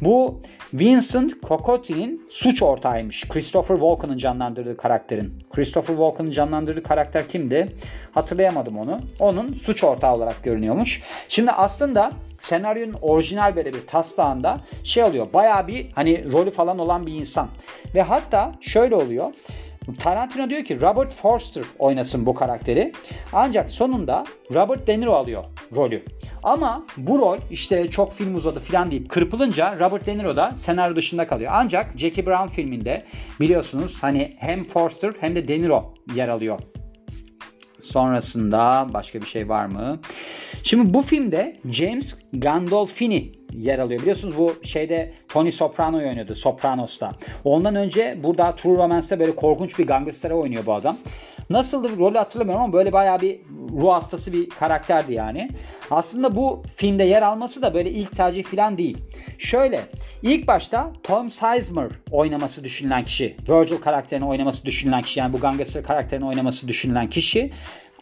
Bu 0.01 0.41
Vincent 0.73 1.43
Cocotti'nin 1.43 2.27
suç 2.29 2.61
ortağıymış. 2.61 3.27
Christopher 3.29 3.75
Walken'ın 3.75 4.17
canlandırdığı 4.17 4.77
karakterin. 4.77 5.33
Christopher 5.53 5.93
Walken'ın 5.93 6.31
canlandırdığı 6.31 6.83
karakter 6.83 7.27
kimdi? 7.27 7.67
Hatırlayamadım 8.11 8.77
onu. 8.77 8.99
Onun 9.19 9.53
suç 9.53 9.83
ortağı 9.83 10.15
olarak 10.15 10.43
görünüyormuş. 10.43 11.01
Şimdi 11.27 11.51
aslında 11.51 12.11
senaryonun 12.39 12.97
orijinal 13.01 13.55
böyle 13.55 13.73
bir 13.73 13.87
taslağında 13.87 14.57
şey 14.83 15.03
oluyor. 15.03 15.27
Baya 15.33 15.67
bir 15.67 15.91
hani 15.95 16.31
rolü 16.31 16.51
falan 16.51 16.79
olan 16.79 17.05
bir 17.05 17.13
insan. 17.13 17.47
Ve 17.95 18.01
hatta 18.01 18.51
şöyle 18.61 18.95
oluyor. 18.95 19.33
Tarantino 19.95 20.49
diyor 20.49 20.63
ki 20.63 20.81
Robert 20.81 21.13
Forster 21.13 21.63
oynasın 21.79 22.25
bu 22.25 22.33
karakteri. 22.33 22.93
Ancak 23.33 23.69
sonunda 23.69 24.25
Robert 24.53 24.87
De 24.87 24.99
Niro 24.99 25.13
alıyor 25.13 25.43
rolü. 25.75 26.03
Ama 26.43 26.85
bu 26.97 27.19
rol 27.19 27.37
işte 27.51 27.89
çok 27.89 28.13
film 28.13 28.35
uzadı 28.35 28.59
filan 28.59 28.91
deyip 28.91 29.09
kırpılınca 29.09 29.79
Robert 29.79 30.05
De 30.05 30.17
Niro 30.17 30.35
da 30.35 30.55
senaryo 30.55 30.95
dışında 30.95 31.27
kalıyor. 31.27 31.51
Ancak 31.55 31.97
Jackie 31.97 32.25
Brown 32.25 32.47
filminde 32.47 33.05
biliyorsunuz 33.39 34.03
hani 34.03 34.33
hem 34.37 34.63
Forster 34.63 35.13
hem 35.19 35.35
de 35.35 35.47
De 35.47 35.61
Niro 35.61 35.93
yer 36.15 36.27
alıyor. 36.27 36.59
Sonrasında 37.79 38.87
başka 38.93 39.21
bir 39.21 39.25
şey 39.25 39.49
var 39.49 39.65
mı? 39.65 39.99
Şimdi 40.63 40.93
bu 40.93 41.01
filmde 41.01 41.59
James 41.71 42.15
Gandolfini 42.33 43.31
yer 43.53 43.79
alıyor. 43.79 44.01
Biliyorsunuz 44.01 44.37
bu 44.37 44.55
şeyde 44.63 45.13
Tony 45.29 45.51
Soprano 45.51 45.97
oynuyordu 45.97 46.35
Sopranos'ta. 46.35 47.11
Ondan 47.43 47.75
önce 47.75 48.19
burada 48.23 48.55
True 48.55 48.77
Romance'da 48.77 49.19
böyle 49.19 49.35
korkunç 49.35 49.79
bir 49.79 49.87
gangster'e 49.87 50.33
oynuyor 50.33 50.65
bu 50.65 50.73
adam. 50.73 50.97
Nasıldı 51.49 51.89
rolü 51.99 52.17
hatırlamıyorum 52.17 52.63
ama 52.63 52.73
böyle 52.73 52.93
bayağı 52.93 53.21
bir 53.21 53.39
ruh 53.81 53.93
hastası 53.93 54.33
bir 54.33 54.49
karakterdi 54.49 55.13
yani. 55.13 55.49
Aslında 55.91 56.35
bu 56.35 56.63
filmde 56.75 57.03
yer 57.03 57.21
alması 57.21 57.61
da 57.61 57.73
böyle 57.73 57.91
ilk 57.91 58.15
tercih 58.15 58.43
falan 58.43 58.77
değil. 58.77 58.97
Şöyle 59.37 59.81
ilk 60.21 60.47
başta 60.47 60.91
Tom 61.03 61.31
Sizemore 61.31 61.93
oynaması 62.11 62.63
düşünülen 62.63 63.05
kişi, 63.05 63.35
Virgil 63.49 63.77
karakterini 63.77 64.25
oynaması 64.25 64.65
düşünülen 64.65 65.01
kişi 65.01 65.19
yani 65.19 65.33
bu 65.33 65.39
gangster 65.39 65.83
karakterini 65.83 66.25
oynaması 66.25 66.67
düşünülen 66.67 67.09
kişi 67.09 67.51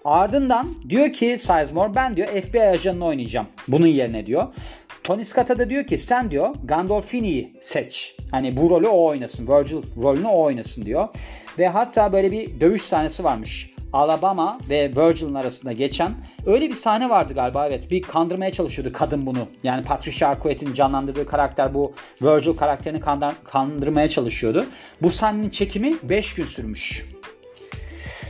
Ardından 0.05 0.67
diyor 0.89 1.13
ki 1.13 1.37
Sizemore 1.39 1.95
ben 1.95 2.15
diyor 2.15 2.27
FBI 2.27 2.61
ajanını 2.61 3.05
oynayacağım 3.05 3.47
bunun 3.67 3.87
yerine 3.87 4.25
diyor. 4.25 4.47
Tony 5.05 5.25
Scott'a 5.25 5.59
da 5.59 5.69
diyor 5.69 5.83
ki 5.83 5.97
sen 5.97 6.31
diyor 6.31 6.55
Gandolfini'yi 6.63 7.53
seç. 7.61 8.15
Hani 8.31 8.57
bu 8.57 8.69
rolü 8.69 8.87
o 8.87 9.05
oynasın. 9.05 9.47
Virgil 9.47 9.77
rolünü 10.03 10.27
o 10.27 10.43
oynasın 10.43 10.85
diyor. 10.85 11.07
Ve 11.59 11.67
hatta 11.67 12.13
böyle 12.13 12.31
bir 12.31 12.59
dövüş 12.59 12.81
sahnesi 12.81 13.23
varmış. 13.23 13.73
Alabama 13.93 14.59
ve 14.69 14.95
Virgil'in 14.95 15.33
arasında 15.33 15.71
geçen 15.71 16.13
öyle 16.45 16.69
bir 16.69 16.75
sahne 16.75 17.09
vardı 17.09 17.33
galiba 17.33 17.67
evet 17.67 17.91
bir 17.91 18.01
kandırmaya 18.01 18.51
çalışıyordu 18.51 18.93
kadın 18.93 19.25
bunu 19.25 19.47
yani 19.63 19.83
Patricia 19.83 20.29
Arquette'in 20.29 20.73
canlandırdığı 20.73 21.25
karakter 21.25 21.73
bu 21.73 21.93
Virgil 22.21 22.53
karakterini 22.53 22.99
kandırmaya 23.43 24.09
çalışıyordu. 24.09 24.65
Bu 25.01 25.11
sahnenin 25.11 25.49
çekimi 25.49 25.95
5 26.03 26.35
gün 26.35 26.45
sürmüş. 26.45 27.05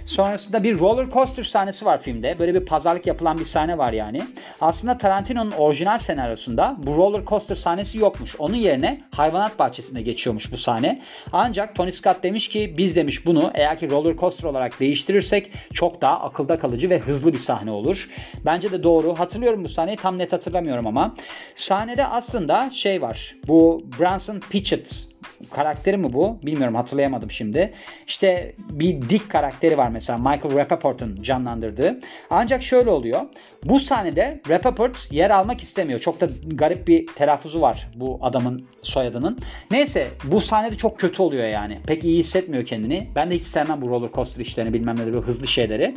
Sonrasında 0.06 0.64
bir 0.64 0.80
roller 0.80 1.10
coaster 1.10 1.44
sahnesi 1.44 1.86
var 1.86 2.02
filmde. 2.02 2.40
Böyle 2.40 2.56
bir 2.56 2.66
pazarlık 2.66 3.08
yapılan 3.08 3.40
bir 3.40 3.46
sahne 3.46 3.78
var 3.78 3.94
yani. 3.94 4.22
Aslında 4.62 4.98
Tarantino'nun 4.98 5.52
orijinal 5.52 5.98
senaryosunda 5.98 6.76
bu 6.78 6.96
roller 6.96 7.26
coaster 7.26 7.56
sahnesi 7.56 7.98
yokmuş. 7.98 8.36
Onun 8.40 8.56
yerine 8.56 9.02
hayvanat 9.12 9.60
bahçesinde 9.60 10.02
geçiyormuş 10.02 10.52
bu 10.52 10.58
sahne. 10.58 11.02
Ancak 11.32 11.76
Tony 11.76 11.92
Scott 11.92 12.24
demiş 12.24 12.48
ki 12.48 12.76
biz 12.78 12.96
demiş 12.96 13.26
bunu 13.26 13.52
eğer 13.54 13.80
ki 13.80 13.90
roller 13.90 14.18
coaster 14.18 14.50
olarak 14.50 14.80
değiştirirsek 14.80 15.52
çok 15.74 16.02
daha 16.02 16.20
akılda 16.20 16.60
kalıcı 16.60 16.90
ve 16.90 17.00
hızlı 17.00 17.34
bir 17.34 17.38
sahne 17.38 17.72
olur. 17.72 18.10
Bence 18.46 18.72
de 18.72 18.84
doğru. 18.84 19.20
Hatırlıyorum 19.20 19.64
bu 19.64 19.70
sahneyi 19.70 19.98
tam 19.98 20.18
net 20.18 20.34
hatırlamıyorum 20.34 20.88
ama. 20.88 21.16
Sahnede 21.56 22.06
aslında 22.06 22.70
şey 22.72 23.02
var. 23.02 23.36
Bu 23.48 23.86
Branson 24.00 24.40
Pitchett 24.40 25.15
karakteri 25.52 25.98
mi 25.98 26.14
bu? 26.14 26.40
Bilmiyorum 26.44 26.76
hatırlayamadım 26.76 27.32
şimdi. 27.32 27.74
İşte 28.08 28.56
bir 28.58 29.10
Dick 29.10 29.30
karakteri 29.30 29.78
var 29.78 29.90
mesela 29.90 30.18
Michael 30.20 30.56
Rappaport'un 30.56 31.22
canlandırdığı. 31.22 32.00
Ancak 32.30 32.64
şöyle 32.64 32.90
oluyor. 32.90 33.22
Bu 33.66 33.80
sahnede 33.80 34.42
Rappaport 34.50 35.12
yer 35.12 35.30
almak 35.30 35.62
istemiyor. 35.62 36.00
Çok 36.00 36.22
da 36.22 36.30
garip 36.46 36.88
bir 36.88 37.08
telaffuzu 37.08 37.62
var 37.62 37.88
bu 37.96 38.20
adamın 38.22 38.66
soyadının. 38.82 39.40
Neyse 39.72 40.08
bu 40.24 40.42
sahnede 40.42 40.76
çok 40.76 41.00
kötü 41.00 41.22
oluyor 41.22 41.48
yani. 41.48 41.78
Pek 41.88 42.04
iyi 42.04 42.20
hissetmiyor 42.20 42.66
kendini. 42.66 43.08
Ben 43.16 43.32
de 43.32 43.36
hiç 43.36 43.44
sevmem 43.44 43.82
bu 43.82 43.90
roller 43.90 44.10
coaster 44.12 44.42
işlerini 44.42 44.74
bilmem 44.74 44.96
ne 45.00 45.06
böyle 45.06 45.18
hızlı 45.18 45.48
şeyleri. 45.48 45.96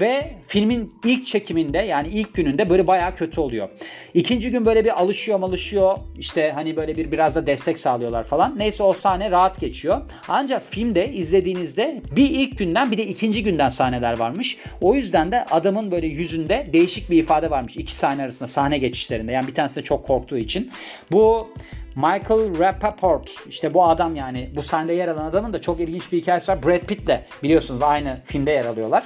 Ve 0.00 0.30
filmin 0.46 0.94
ilk 1.04 1.26
çekiminde 1.26 1.78
yani 1.78 2.08
ilk 2.08 2.34
gününde 2.34 2.70
böyle 2.70 2.86
bayağı 2.86 3.16
kötü 3.16 3.40
oluyor. 3.40 3.68
İkinci 4.14 4.50
gün 4.50 4.66
böyle 4.66 4.84
bir 4.84 5.02
alışıyor 5.02 5.38
malışıyor. 5.38 5.98
İşte 6.18 6.52
hani 6.54 6.76
böyle 6.76 6.96
bir 6.96 7.12
biraz 7.12 7.36
da 7.36 7.46
destek 7.46 7.78
sağlıyorlar 7.78 8.24
falan. 8.24 8.58
Neyse 8.58 8.82
o 8.82 8.92
sahne 8.92 9.30
rahat 9.30 9.60
geçiyor. 9.60 10.00
Ancak 10.28 10.62
filmde 10.70 11.12
izlediğinizde 11.12 12.02
bir 12.16 12.30
ilk 12.30 12.58
günden 12.58 12.90
bir 12.90 12.98
de 12.98 13.06
ikinci 13.06 13.44
günden 13.44 13.68
sahneler 13.68 14.18
varmış. 14.18 14.56
O 14.80 14.94
yüzden 14.94 15.32
de 15.32 15.44
adamın 15.44 15.90
böyle 15.90 16.06
yüzünde 16.06 16.66
değişik 16.72 16.97
bir 17.10 17.22
ifade 17.22 17.50
varmış. 17.50 17.76
iki 17.76 17.96
sahne 17.96 18.22
arasında 18.22 18.48
sahne 18.48 18.78
geçişlerinde. 18.78 19.32
Yani 19.32 19.46
bir 19.46 19.54
tanesi 19.54 19.76
de 19.76 19.84
çok 19.84 20.06
korktuğu 20.06 20.38
için. 20.38 20.70
Bu 21.10 21.52
Michael 21.96 22.58
Rappaport 22.58 23.30
işte 23.48 23.74
bu 23.74 23.84
adam 23.84 24.16
yani 24.16 24.50
bu 24.56 24.62
sahnede 24.62 24.92
yer 24.92 25.08
alan 25.08 25.24
adamın 25.24 25.52
da 25.52 25.60
çok 25.60 25.80
ilginç 25.80 26.12
bir 26.12 26.18
hikayesi 26.18 26.52
var. 26.52 26.62
Brad 26.62 26.80
Pitt 26.80 27.06
de 27.06 27.26
biliyorsunuz 27.42 27.82
aynı 27.82 28.18
filmde 28.24 28.50
yer 28.50 28.64
alıyorlar. 28.64 29.04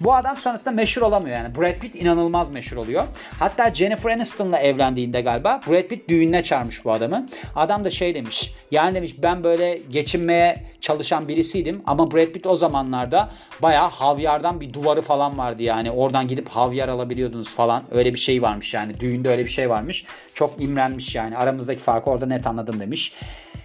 Bu 0.00 0.14
adam 0.14 0.36
sonrasında 0.36 0.74
meşhur 0.74 1.02
olamıyor 1.02 1.36
yani. 1.36 1.54
Brad 1.54 1.78
Pitt 1.78 1.94
inanılmaz 1.94 2.50
meşhur 2.50 2.76
oluyor. 2.76 3.04
Hatta 3.38 3.74
Jennifer 3.74 4.10
Aniston'la 4.10 4.58
evlendiğinde 4.58 5.20
galiba 5.20 5.60
Brad 5.68 5.82
Pitt 5.82 6.08
düğününe 6.08 6.42
çağırmış 6.42 6.84
bu 6.84 6.92
adamı. 6.92 7.28
Adam 7.56 7.84
da 7.84 7.90
şey 7.90 8.14
demiş. 8.14 8.54
Yani 8.70 8.94
demiş 8.94 9.14
ben 9.22 9.44
böyle 9.44 9.78
geçinmeye 9.90 10.64
çalışan 10.80 11.28
birisiydim 11.28 11.82
ama 11.86 12.10
Brad 12.10 12.26
Pitt 12.26 12.46
o 12.46 12.56
zamanlarda 12.56 13.30
bayağı 13.62 13.88
havyardan 13.88 14.60
bir 14.60 14.72
duvarı 14.72 15.02
falan 15.02 15.38
vardı 15.38 15.62
yani. 15.62 15.90
Oradan 15.90 16.28
gidip 16.28 16.48
havyar 16.48 16.88
alabiliyordunuz 16.88 17.48
falan. 17.48 17.82
Öyle 17.90 18.14
bir 18.14 18.18
şey 18.18 18.42
varmış 18.42 18.74
yani. 18.74 19.00
Düğünde 19.00 19.28
öyle 19.28 19.44
bir 19.44 19.50
şey 19.50 19.70
varmış. 19.70 20.04
Çok 20.34 20.62
imrenmiş 20.62 21.14
yani. 21.14 21.36
Aramızdaki 21.36 21.80
farkı 21.80 22.10
orada 22.10 22.19
net 22.28 22.46
anladım 22.46 22.80
demiş. 22.80 23.12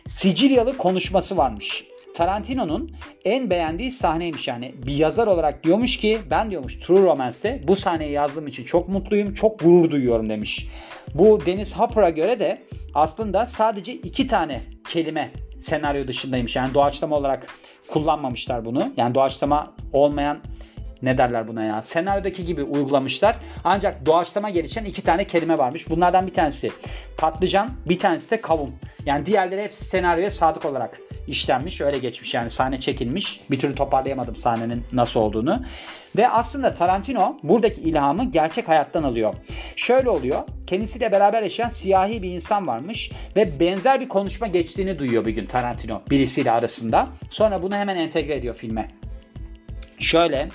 Sicilyalı 0.08 0.78
konuşması 0.78 1.38
varmış. 1.38 1.84
Tarantino'nun 2.14 2.92
en 3.26 3.50
beğendiği 3.50 3.92
sahneymiş 3.92 4.48
yani. 4.48 4.76
Bir 4.86 4.96
yazar 4.96 5.28
olarak 5.28 5.64
diyormuş 5.64 5.98
ki 5.98 6.20
ben 6.30 6.52
diyormuş 6.52 6.80
True 6.80 7.02
Romance'te 7.02 7.62
bu 7.68 7.76
sahneyi 7.76 8.12
yazdığım 8.12 8.48
için 8.48 8.64
çok 8.64 8.90
mutluyum, 8.90 9.34
çok 9.34 9.60
gurur 9.60 9.92
duyuyorum 9.92 10.30
demiş. 10.30 10.68
Bu 11.14 11.46
Dennis 11.46 11.76
Hopper'a 11.76 12.10
göre 12.10 12.40
de 12.40 12.62
aslında 12.94 13.46
sadece 13.46 13.94
iki 13.94 14.28
tane 14.28 14.62
kelime 14.90 15.32
senaryo 15.60 16.08
dışındaymış. 16.08 16.56
Yani 16.56 16.74
doğaçlama 16.74 17.16
olarak 17.16 17.48
kullanmamışlar 17.88 18.66
bunu. 18.66 18.94
Yani 18.98 19.16
doğaçlama 19.16 19.74
olmayan 19.94 20.38
ne 21.06 21.18
derler 21.18 21.48
buna 21.48 21.64
ya 21.64 21.82
senaryodaki 21.82 22.46
gibi 22.46 22.64
uygulamışlar. 22.64 23.36
Ancak 23.64 24.06
doğaçlama 24.06 24.50
gelişen 24.50 24.86
iki 24.86 25.02
tane 25.02 25.28
kelime 25.28 25.58
varmış. 25.58 25.90
Bunlardan 25.90 26.28
bir 26.28 26.34
tanesi 26.34 26.72
patlıcan 27.18 27.72
bir 27.86 28.00
tanesi 28.00 28.32
de 28.32 28.42
kavun. 28.42 28.76
Yani 29.06 29.26
diğerleri 29.26 29.64
hepsi 29.64 29.86
senaryoya 29.86 30.32
sadık 30.32 30.66
olarak 30.66 31.00
işlenmiş. 31.28 31.82
Öyle 31.82 31.98
geçmiş 31.98 32.34
yani 32.34 32.50
sahne 32.50 32.80
çekilmiş. 32.80 33.42
Bir 33.52 33.60
türlü 33.60 33.76
toparlayamadım 33.76 34.36
sahnenin 34.36 34.84
nasıl 34.94 35.20
olduğunu. 35.20 35.62
Ve 36.18 36.30
aslında 36.30 36.74
Tarantino 36.74 37.38
buradaki 37.44 37.82
ilhamı 37.82 38.32
gerçek 38.32 38.68
hayattan 38.68 39.04
alıyor. 39.04 39.34
Şöyle 39.76 40.10
oluyor. 40.10 40.44
Kendisiyle 40.68 41.12
beraber 41.12 41.44
yaşayan 41.44 41.70
siyahi 41.70 42.24
bir 42.24 42.30
insan 42.30 42.68
varmış 42.68 43.12
ve 43.36 43.60
benzer 43.60 44.02
bir 44.02 44.10
konuşma 44.10 44.48
geçtiğini 44.48 45.00
duyuyor 45.00 45.26
bir 45.26 45.32
gün 45.32 45.46
Tarantino 45.46 46.02
birisiyle 46.10 46.52
arasında. 46.52 47.08
Sonra 47.30 47.64
bunu 47.64 47.76
hemen 47.76 47.96
entegre 47.96 48.36
ediyor 48.36 48.56
filme. 48.56 48.88
Şöyle 50.00 50.50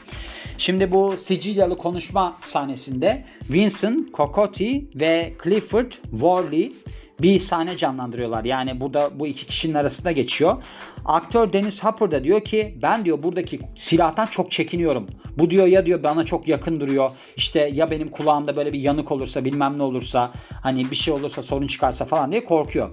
Şimdi 0.61 0.93
bu 0.93 1.17
Sicilyalı 1.17 1.79
konuşma 1.79 2.39
sahnesinde 2.41 3.25
Vincent 3.51 4.15
Cocotti 4.15 4.85
ve 4.95 5.33
Clifford 5.45 5.93
Worley 6.11 6.73
bir 7.21 7.39
sahne 7.39 7.77
canlandırıyorlar. 7.77 8.45
Yani 8.45 8.81
burada 8.81 9.11
bu 9.15 9.27
iki 9.27 9.47
kişinin 9.47 9.75
arasında 9.75 10.13
geçiyor. 10.13 10.63
Aktör 11.05 11.53
Dennis 11.53 11.85
Hopper 11.85 12.11
da 12.11 12.25
diyor 12.25 12.41
ki 12.41 12.79
ben 12.83 13.05
diyor 13.05 13.23
buradaki 13.23 13.61
silahtan 13.77 14.27
çok 14.27 14.51
çekiniyorum. 14.51 15.07
Bu 15.39 15.51
diyor 15.51 15.67
ya 15.67 15.87
diyor 15.87 16.03
bana 16.03 16.25
çok 16.25 16.49
yakın 16.49 16.81
duruyor. 16.81 17.11
İşte 17.37 17.71
ya 17.73 17.91
benim 17.91 18.09
kulağımda 18.09 18.57
böyle 18.57 18.73
bir 18.73 18.81
yanık 18.81 19.13
olursa 19.13 19.45
bilmem 19.45 19.79
ne 19.79 19.83
olursa 19.83 20.33
hani 20.63 20.91
bir 20.91 20.97
şey 20.97 21.15
olursa 21.15 21.43
sorun 21.43 21.67
çıkarsa 21.67 22.05
falan 22.05 22.33
diye 22.33 22.45
korkuyor. 22.45 22.91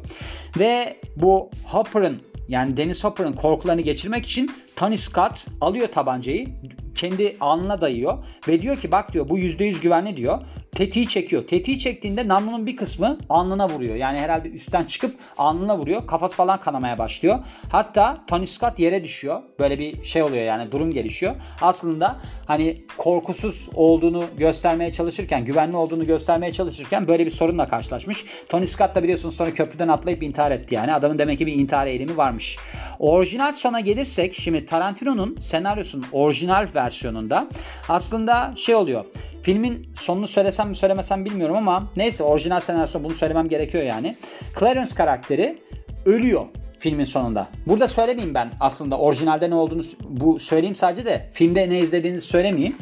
Ve 0.60 0.98
bu 1.16 1.50
Hopper'ın 1.66 2.22
yani 2.50 2.78
Dennis 2.78 3.04
Hopper'ın 3.04 3.34
korkularını 3.34 3.82
geçirmek 3.82 4.26
için 4.26 4.52
Tony 4.76 4.98
Scott 4.98 5.46
alıyor 5.62 5.88
tabancayı 5.88 6.48
kendi 6.96 7.36
alnına 7.40 7.82
dayıyor 7.82 8.18
ve 8.48 8.62
diyor 8.62 8.78
ki 8.78 8.92
bak 8.92 9.14
diyor 9.14 9.30
bu 9.30 9.40
%100 9.40 9.82
güvenli 9.82 10.18
diyor. 10.18 10.42
Tetiği 10.78 11.08
çekiyor. 11.08 11.48
Tetiği 11.48 11.80
çektiğinde 11.80 12.28
namlunun 12.28 12.66
bir 12.66 12.76
kısmı 12.76 13.18
alnına 13.30 13.70
vuruyor. 13.70 13.96
Yani 13.96 14.20
herhalde 14.20 14.50
üstten 14.50 14.84
çıkıp 14.84 15.16
alnına 15.38 15.78
vuruyor. 15.78 16.08
Kafası 16.08 16.36
falan 16.36 16.60
kanamaya 16.60 16.98
başlıyor. 16.98 17.40
Hatta 17.72 18.18
Tony 18.28 18.46
Scott 18.46 18.80
yere 18.80 19.04
düşüyor. 19.04 19.42
Böyle 19.60 19.80
bir 19.80 20.04
şey 20.04 20.24
oluyor 20.24 20.44
yani 20.44 20.72
durum 20.72 20.92
gelişiyor. 20.92 21.36
Aslında 21.62 22.20
hani 22.46 22.86
korkusuz 22.98 23.70
olduğunu 23.76 24.26
göstermeye 24.38 24.92
çalışırken, 24.92 25.46
güvenli 25.46 25.76
olduğunu 25.76 26.06
göstermeye 26.06 26.54
çalışırken 26.54 27.08
böyle 27.08 27.26
bir 27.26 27.32
sorunla 27.32 27.68
karşılaşmış. 27.68 28.26
Tony 28.50 28.66
Scott 28.66 28.96
da 28.96 29.04
biliyorsunuz 29.04 29.36
sonra 29.36 29.54
köprüden 29.54 29.88
atlayıp 29.88 30.24
intihar 30.24 30.52
etti 30.52 30.76
yani. 30.76 30.94
Adamın 30.94 31.18
demek 31.18 31.38
ki 31.38 31.48
bir 31.48 31.54
intihar 31.54 31.88
eğilimi 31.88 32.18
varmış. 32.18 32.58
Orijinal 33.00 33.54
sona 33.54 33.80
gelirsek 33.80 34.36
şimdi 34.36 34.66
Tarantino'nun 34.66 35.38
senaryosunun 35.40 36.06
orijinal 36.12 36.68
versiyonunda 36.76 37.48
aslında 37.90 38.54
şey 38.56 38.76
oluyor. 38.76 39.06
Filmin 39.48 39.90
sonunu 39.96 40.28
söylesem 40.28 40.70
mi 40.70 40.76
söylemesem 40.76 41.26
bilmiyorum 41.26 41.56
ama 41.56 41.92
neyse 41.98 42.24
orijinal 42.24 42.60
senaryosunda 42.60 43.04
bunu 43.04 43.14
söylemem 43.14 43.50
gerekiyor 43.50 43.84
yani. 43.84 44.16
Clarence 44.60 44.96
karakteri 44.96 45.58
ölüyor 46.06 46.46
filmin 46.80 47.06
sonunda. 47.06 47.48
Burada 47.68 47.88
söylemeyeyim 47.88 48.34
ben 48.34 48.52
aslında 48.60 48.98
orijinalde 48.98 49.50
ne 49.50 49.56
olduğunu 49.56 49.82
bu 50.04 50.40
söyleyeyim 50.40 50.76
sadece 50.76 51.06
de 51.06 51.30
filmde 51.34 51.70
ne 51.70 51.80
izlediğinizi 51.80 52.28
söylemeyeyim. 52.28 52.76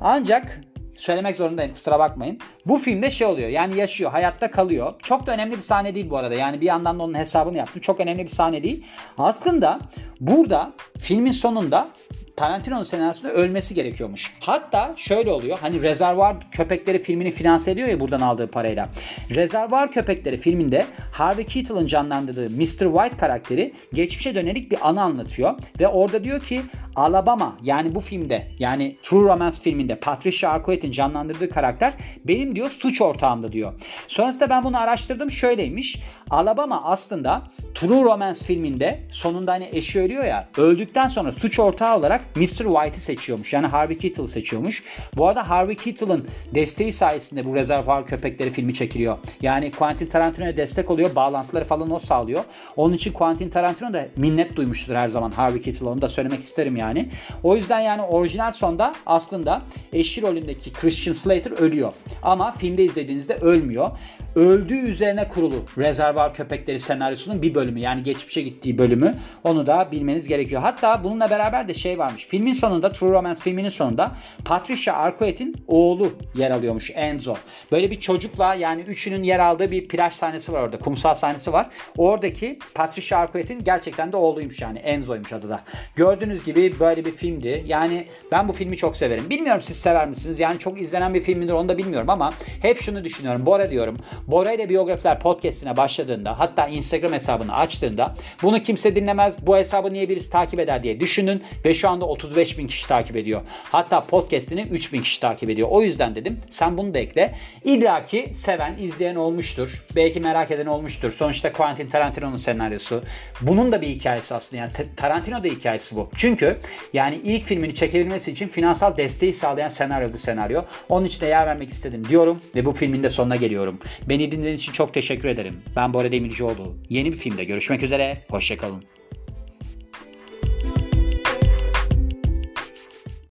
Ancak 0.00 0.60
söylemek 0.96 1.36
zorundayım 1.36 1.74
kusura 1.74 1.98
bakmayın. 1.98 2.38
Bu 2.66 2.78
filmde 2.78 3.10
şey 3.10 3.26
oluyor 3.26 3.48
yani 3.48 3.76
yaşıyor 3.76 4.10
hayatta 4.10 4.50
kalıyor. 4.50 4.94
Çok 5.02 5.26
da 5.26 5.32
önemli 5.32 5.56
bir 5.56 5.62
sahne 5.62 5.94
değil 5.94 6.10
bu 6.10 6.16
arada 6.16 6.34
yani 6.34 6.60
bir 6.60 6.66
yandan 6.66 6.98
da 6.98 7.02
onun 7.02 7.14
hesabını 7.14 7.56
yaptım. 7.56 7.82
Çok 7.82 8.00
önemli 8.00 8.24
bir 8.24 8.30
sahne 8.30 8.62
değil. 8.62 8.84
Aslında 9.18 9.80
burada 10.20 10.72
filmin 10.98 11.32
sonunda 11.32 11.88
Tarantino'nun 12.36 12.82
senaryosunda 12.82 13.32
ölmesi 13.32 13.74
gerekiyormuş. 13.74 14.34
Hatta 14.40 14.94
şöyle 14.96 15.30
oluyor. 15.30 15.58
Hani 15.60 15.82
Rezervuar 15.82 16.50
Köpekleri 16.50 17.02
filmini 17.02 17.30
finanse 17.30 17.70
ediyor 17.70 17.88
ya 17.88 18.00
buradan 18.00 18.20
aldığı 18.20 18.50
parayla. 18.50 18.88
Rezervuar 19.30 19.92
Köpekleri 19.92 20.36
filminde 20.36 20.86
Harvey 21.12 21.46
Keitel'ın 21.46 21.86
canlandırdığı 21.86 22.50
Mr. 22.50 22.92
White 22.92 23.16
karakteri 23.16 23.74
geçmişe 23.94 24.34
dönelik 24.34 24.70
bir 24.70 24.88
anı 24.88 25.02
anlatıyor. 25.02 25.54
Ve 25.80 25.88
orada 25.88 26.24
diyor 26.24 26.40
ki 26.40 26.62
Alabama 26.96 27.56
yani 27.62 27.94
bu 27.94 28.00
filmde 28.00 28.48
yani 28.58 28.96
True 29.02 29.32
Romance 29.32 29.60
filminde 29.60 29.94
Patricia 29.94 30.50
Arquette'in 30.50 30.92
canlandırdığı 30.92 31.50
karakter 31.50 31.92
benim 32.24 32.56
diyor 32.56 32.70
suç 32.70 33.00
ortağımdı 33.00 33.52
diyor. 33.52 33.72
Sonrasında 34.08 34.50
ben 34.50 34.64
bunu 34.64 34.80
araştırdım 34.80 35.30
şöyleymiş. 35.30 36.02
Alabama 36.30 36.84
aslında 36.84 37.42
True 37.74 38.02
Romance 38.02 38.44
filminde 38.44 39.00
sonunda 39.10 39.52
hani 39.52 39.68
eşi 39.72 40.00
ölüyor 40.00 40.24
ya 40.24 40.48
öldükten 40.56 41.08
sonra 41.08 41.32
suç 41.32 41.58
ortağı 41.58 41.96
olarak 41.96 42.21
Mr. 42.36 42.44
White'i 42.46 43.00
seçiyormuş. 43.00 43.52
Yani 43.52 43.66
Harvey 43.66 43.98
Keitel'ı 43.98 44.28
seçiyormuş. 44.28 44.82
Bu 45.16 45.28
arada 45.28 45.50
Harvey 45.50 45.76
Keitel'ın 45.76 46.28
desteği 46.54 46.92
sayesinde 46.92 47.46
bu 47.46 47.54
Rezervuar 47.54 48.06
Köpekleri 48.06 48.50
filmi 48.50 48.74
çekiliyor. 48.74 49.18
Yani 49.40 49.70
Quentin 49.72 50.06
Tarantino'ya 50.06 50.56
destek 50.56 50.90
oluyor. 50.90 51.14
Bağlantıları 51.14 51.64
falan 51.64 51.90
o 51.90 51.98
sağlıyor. 51.98 52.44
Onun 52.76 52.94
için 52.94 53.12
Quentin 53.12 53.50
Tarantino 53.50 53.92
da 53.92 54.08
minnet 54.16 54.56
duymuştur 54.56 54.94
her 54.94 55.08
zaman 55.08 55.30
Harvey 55.30 55.60
Keitel'a. 55.60 55.90
Onu 55.90 56.02
da 56.02 56.08
söylemek 56.08 56.42
isterim 56.42 56.76
yani. 56.76 57.10
O 57.42 57.56
yüzden 57.56 57.80
yani 57.80 58.02
orijinal 58.02 58.52
sonda 58.52 58.94
aslında 59.06 59.62
eşi 59.92 60.22
rolündeki 60.22 60.72
Christian 60.72 61.12
Slater 61.12 61.50
ölüyor. 61.50 61.92
Ama 62.22 62.50
filmde 62.50 62.84
izlediğinizde 62.84 63.34
ölmüyor. 63.34 63.90
Öldüğü 64.34 64.78
üzerine 64.78 65.28
kurulu 65.28 65.64
Rezervuar 65.78 66.34
Köpekleri 66.34 66.78
senaryosunun 66.78 67.42
bir 67.42 67.54
bölümü. 67.54 67.80
Yani 67.80 68.02
geçmişe 68.02 68.42
gittiği 68.42 68.78
bölümü. 68.78 69.18
Onu 69.44 69.66
da 69.66 69.88
bilmeniz 69.92 70.28
gerekiyor. 70.28 70.62
Hatta 70.62 71.04
bununla 71.04 71.30
beraber 71.30 71.68
de 71.68 71.74
şey 71.74 71.98
varmış. 72.12 72.26
Filmin 72.26 72.52
sonunda 72.52 72.92
True 72.92 73.10
Romance 73.10 73.40
filminin 73.40 73.68
sonunda 73.68 74.12
Patricia 74.44 74.94
Arquette'in 74.94 75.56
oğlu 75.68 76.12
yer 76.34 76.50
alıyormuş 76.50 76.90
Enzo. 76.94 77.34
Böyle 77.72 77.90
bir 77.90 78.00
çocukla 78.00 78.54
yani 78.54 78.82
üçünün 78.82 79.22
yer 79.22 79.38
aldığı 79.38 79.70
bir 79.70 79.88
plaj 79.88 80.12
sahnesi 80.12 80.52
var 80.52 80.62
orada. 80.62 80.78
Kumsal 80.78 81.14
sahnesi 81.14 81.52
var. 81.52 81.68
Oradaki 81.96 82.58
Patricia 82.74 83.18
Arquette'in 83.18 83.64
gerçekten 83.64 84.12
de 84.12 84.16
oğluymuş 84.16 84.60
yani. 84.60 84.78
Enzo'ymuş 84.78 85.32
adı 85.32 85.48
da. 85.48 85.60
Gördüğünüz 85.96 86.44
gibi 86.44 86.80
böyle 86.80 87.04
bir 87.04 87.10
filmdi. 87.10 87.64
Yani 87.66 88.06
ben 88.32 88.48
bu 88.48 88.52
filmi 88.52 88.76
çok 88.76 88.96
severim. 88.96 89.30
Bilmiyorum 89.30 89.62
siz 89.62 89.76
sever 89.76 90.08
misiniz? 90.08 90.40
Yani 90.40 90.58
çok 90.58 90.80
izlenen 90.80 91.14
bir 91.14 91.20
film 91.20 91.38
midir 91.38 91.52
onu 91.52 91.68
da 91.68 91.78
bilmiyorum 91.78 92.10
ama 92.10 92.32
hep 92.62 92.80
şunu 92.80 93.04
düşünüyorum. 93.04 93.46
Bora 93.46 93.70
diyorum. 93.70 93.96
Bora 94.26 94.52
ile 94.52 94.68
Biyografiler 94.68 95.20
podcastine 95.20 95.76
başladığında 95.76 96.38
hatta 96.38 96.66
Instagram 96.66 97.12
hesabını 97.12 97.54
açtığında 97.54 98.14
bunu 98.42 98.62
kimse 98.62 98.96
dinlemez. 98.96 99.46
Bu 99.46 99.56
hesabı 99.56 99.92
niye 99.92 100.08
birisi 100.08 100.30
takip 100.30 100.60
eder 100.60 100.82
diye 100.82 101.00
düşünün 101.00 101.42
ve 101.64 101.74
şu 101.74 101.88
anda 102.02 102.12
35 102.12 102.58
bin 102.58 102.66
kişi 102.66 102.88
takip 102.88 103.16
ediyor. 103.16 103.40
Hatta 103.72 104.00
podcastini 104.00 104.62
3 104.62 104.92
bin 104.92 105.02
kişi 105.02 105.20
takip 105.20 105.50
ediyor. 105.50 105.68
O 105.70 105.82
yüzden 105.82 106.14
dedim 106.14 106.40
sen 106.48 106.78
bunu 106.78 106.94
da 106.94 106.98
ekle. 106.98 107.34
İlla 107.64 108.06
ki 108.06 108.30
seven, 108.34 108.76
izleyen 108.78 109.14
olmuştur. 109.14 109.82
Belki 109.96 110.20
merak 110.20 110.50
eden 110.50 110.66
olmuştur. 110.66 111.12
Sonuçta 111.12 111.52
Quentin 111.52 111.88
Tarantino'nun 111.88 112.36
senaryosu. 112.36 113.02
Bunun 113.40 113.72
da 113.72 113.80
bir 113.80 113.86
hikayesi 113.86 114.34
aslında. 114.34 114.62
Yani 114.62 114.72
Tarantino 114.96 115.44
da 115.44 115.48
hikayesi 115.48 115.96
bu. 115.96 116.10
Çünkü 116.16 116.58
yani 116.92 117.20
ilk 117.24 117.44
filmini 117.44 117.74
çekebilmesi 117.74 118.30
için 118.30 118.48
finansal 118.48 118.96
desteği 118.96 119.34
sağlayan 119.34 119.68
senaryo 119.68 120.12
bu 120.12 120.18
senaryo. 120.18 120.62
Onun 120.88 121.06
için 121.06 121.20
de 121.20 121.26
yer 121.26 121.46
vermek 121.46 121.70
istedim 121.70 122.08
diyorum 122.08 122.40
ve 122.54 122.64
bu 122.64 122.72
filmin 122.72 123.02
de 123.02 123.10
sonuna 123.10 123.36
geliyorum. 123.36 123.78
Beni 124.08 124.30
dinlediğiniz 124.30 124.60
için 124.60 124.72
çok 124.72 124.94
teşekkür 124.94 125.28
ederim. 125.28 125.62
Ben 125.76 125.94
Bora 125.94 126.12
Demircioğlu. 126.12 126.76
Yeni 126.90 127.12
bir 127.12 127.16
filmde 127.16 127.44
görüşmek 127.44 127.82
üzere. 127.82 128.18
Hoşçakalın. 128.30 128.84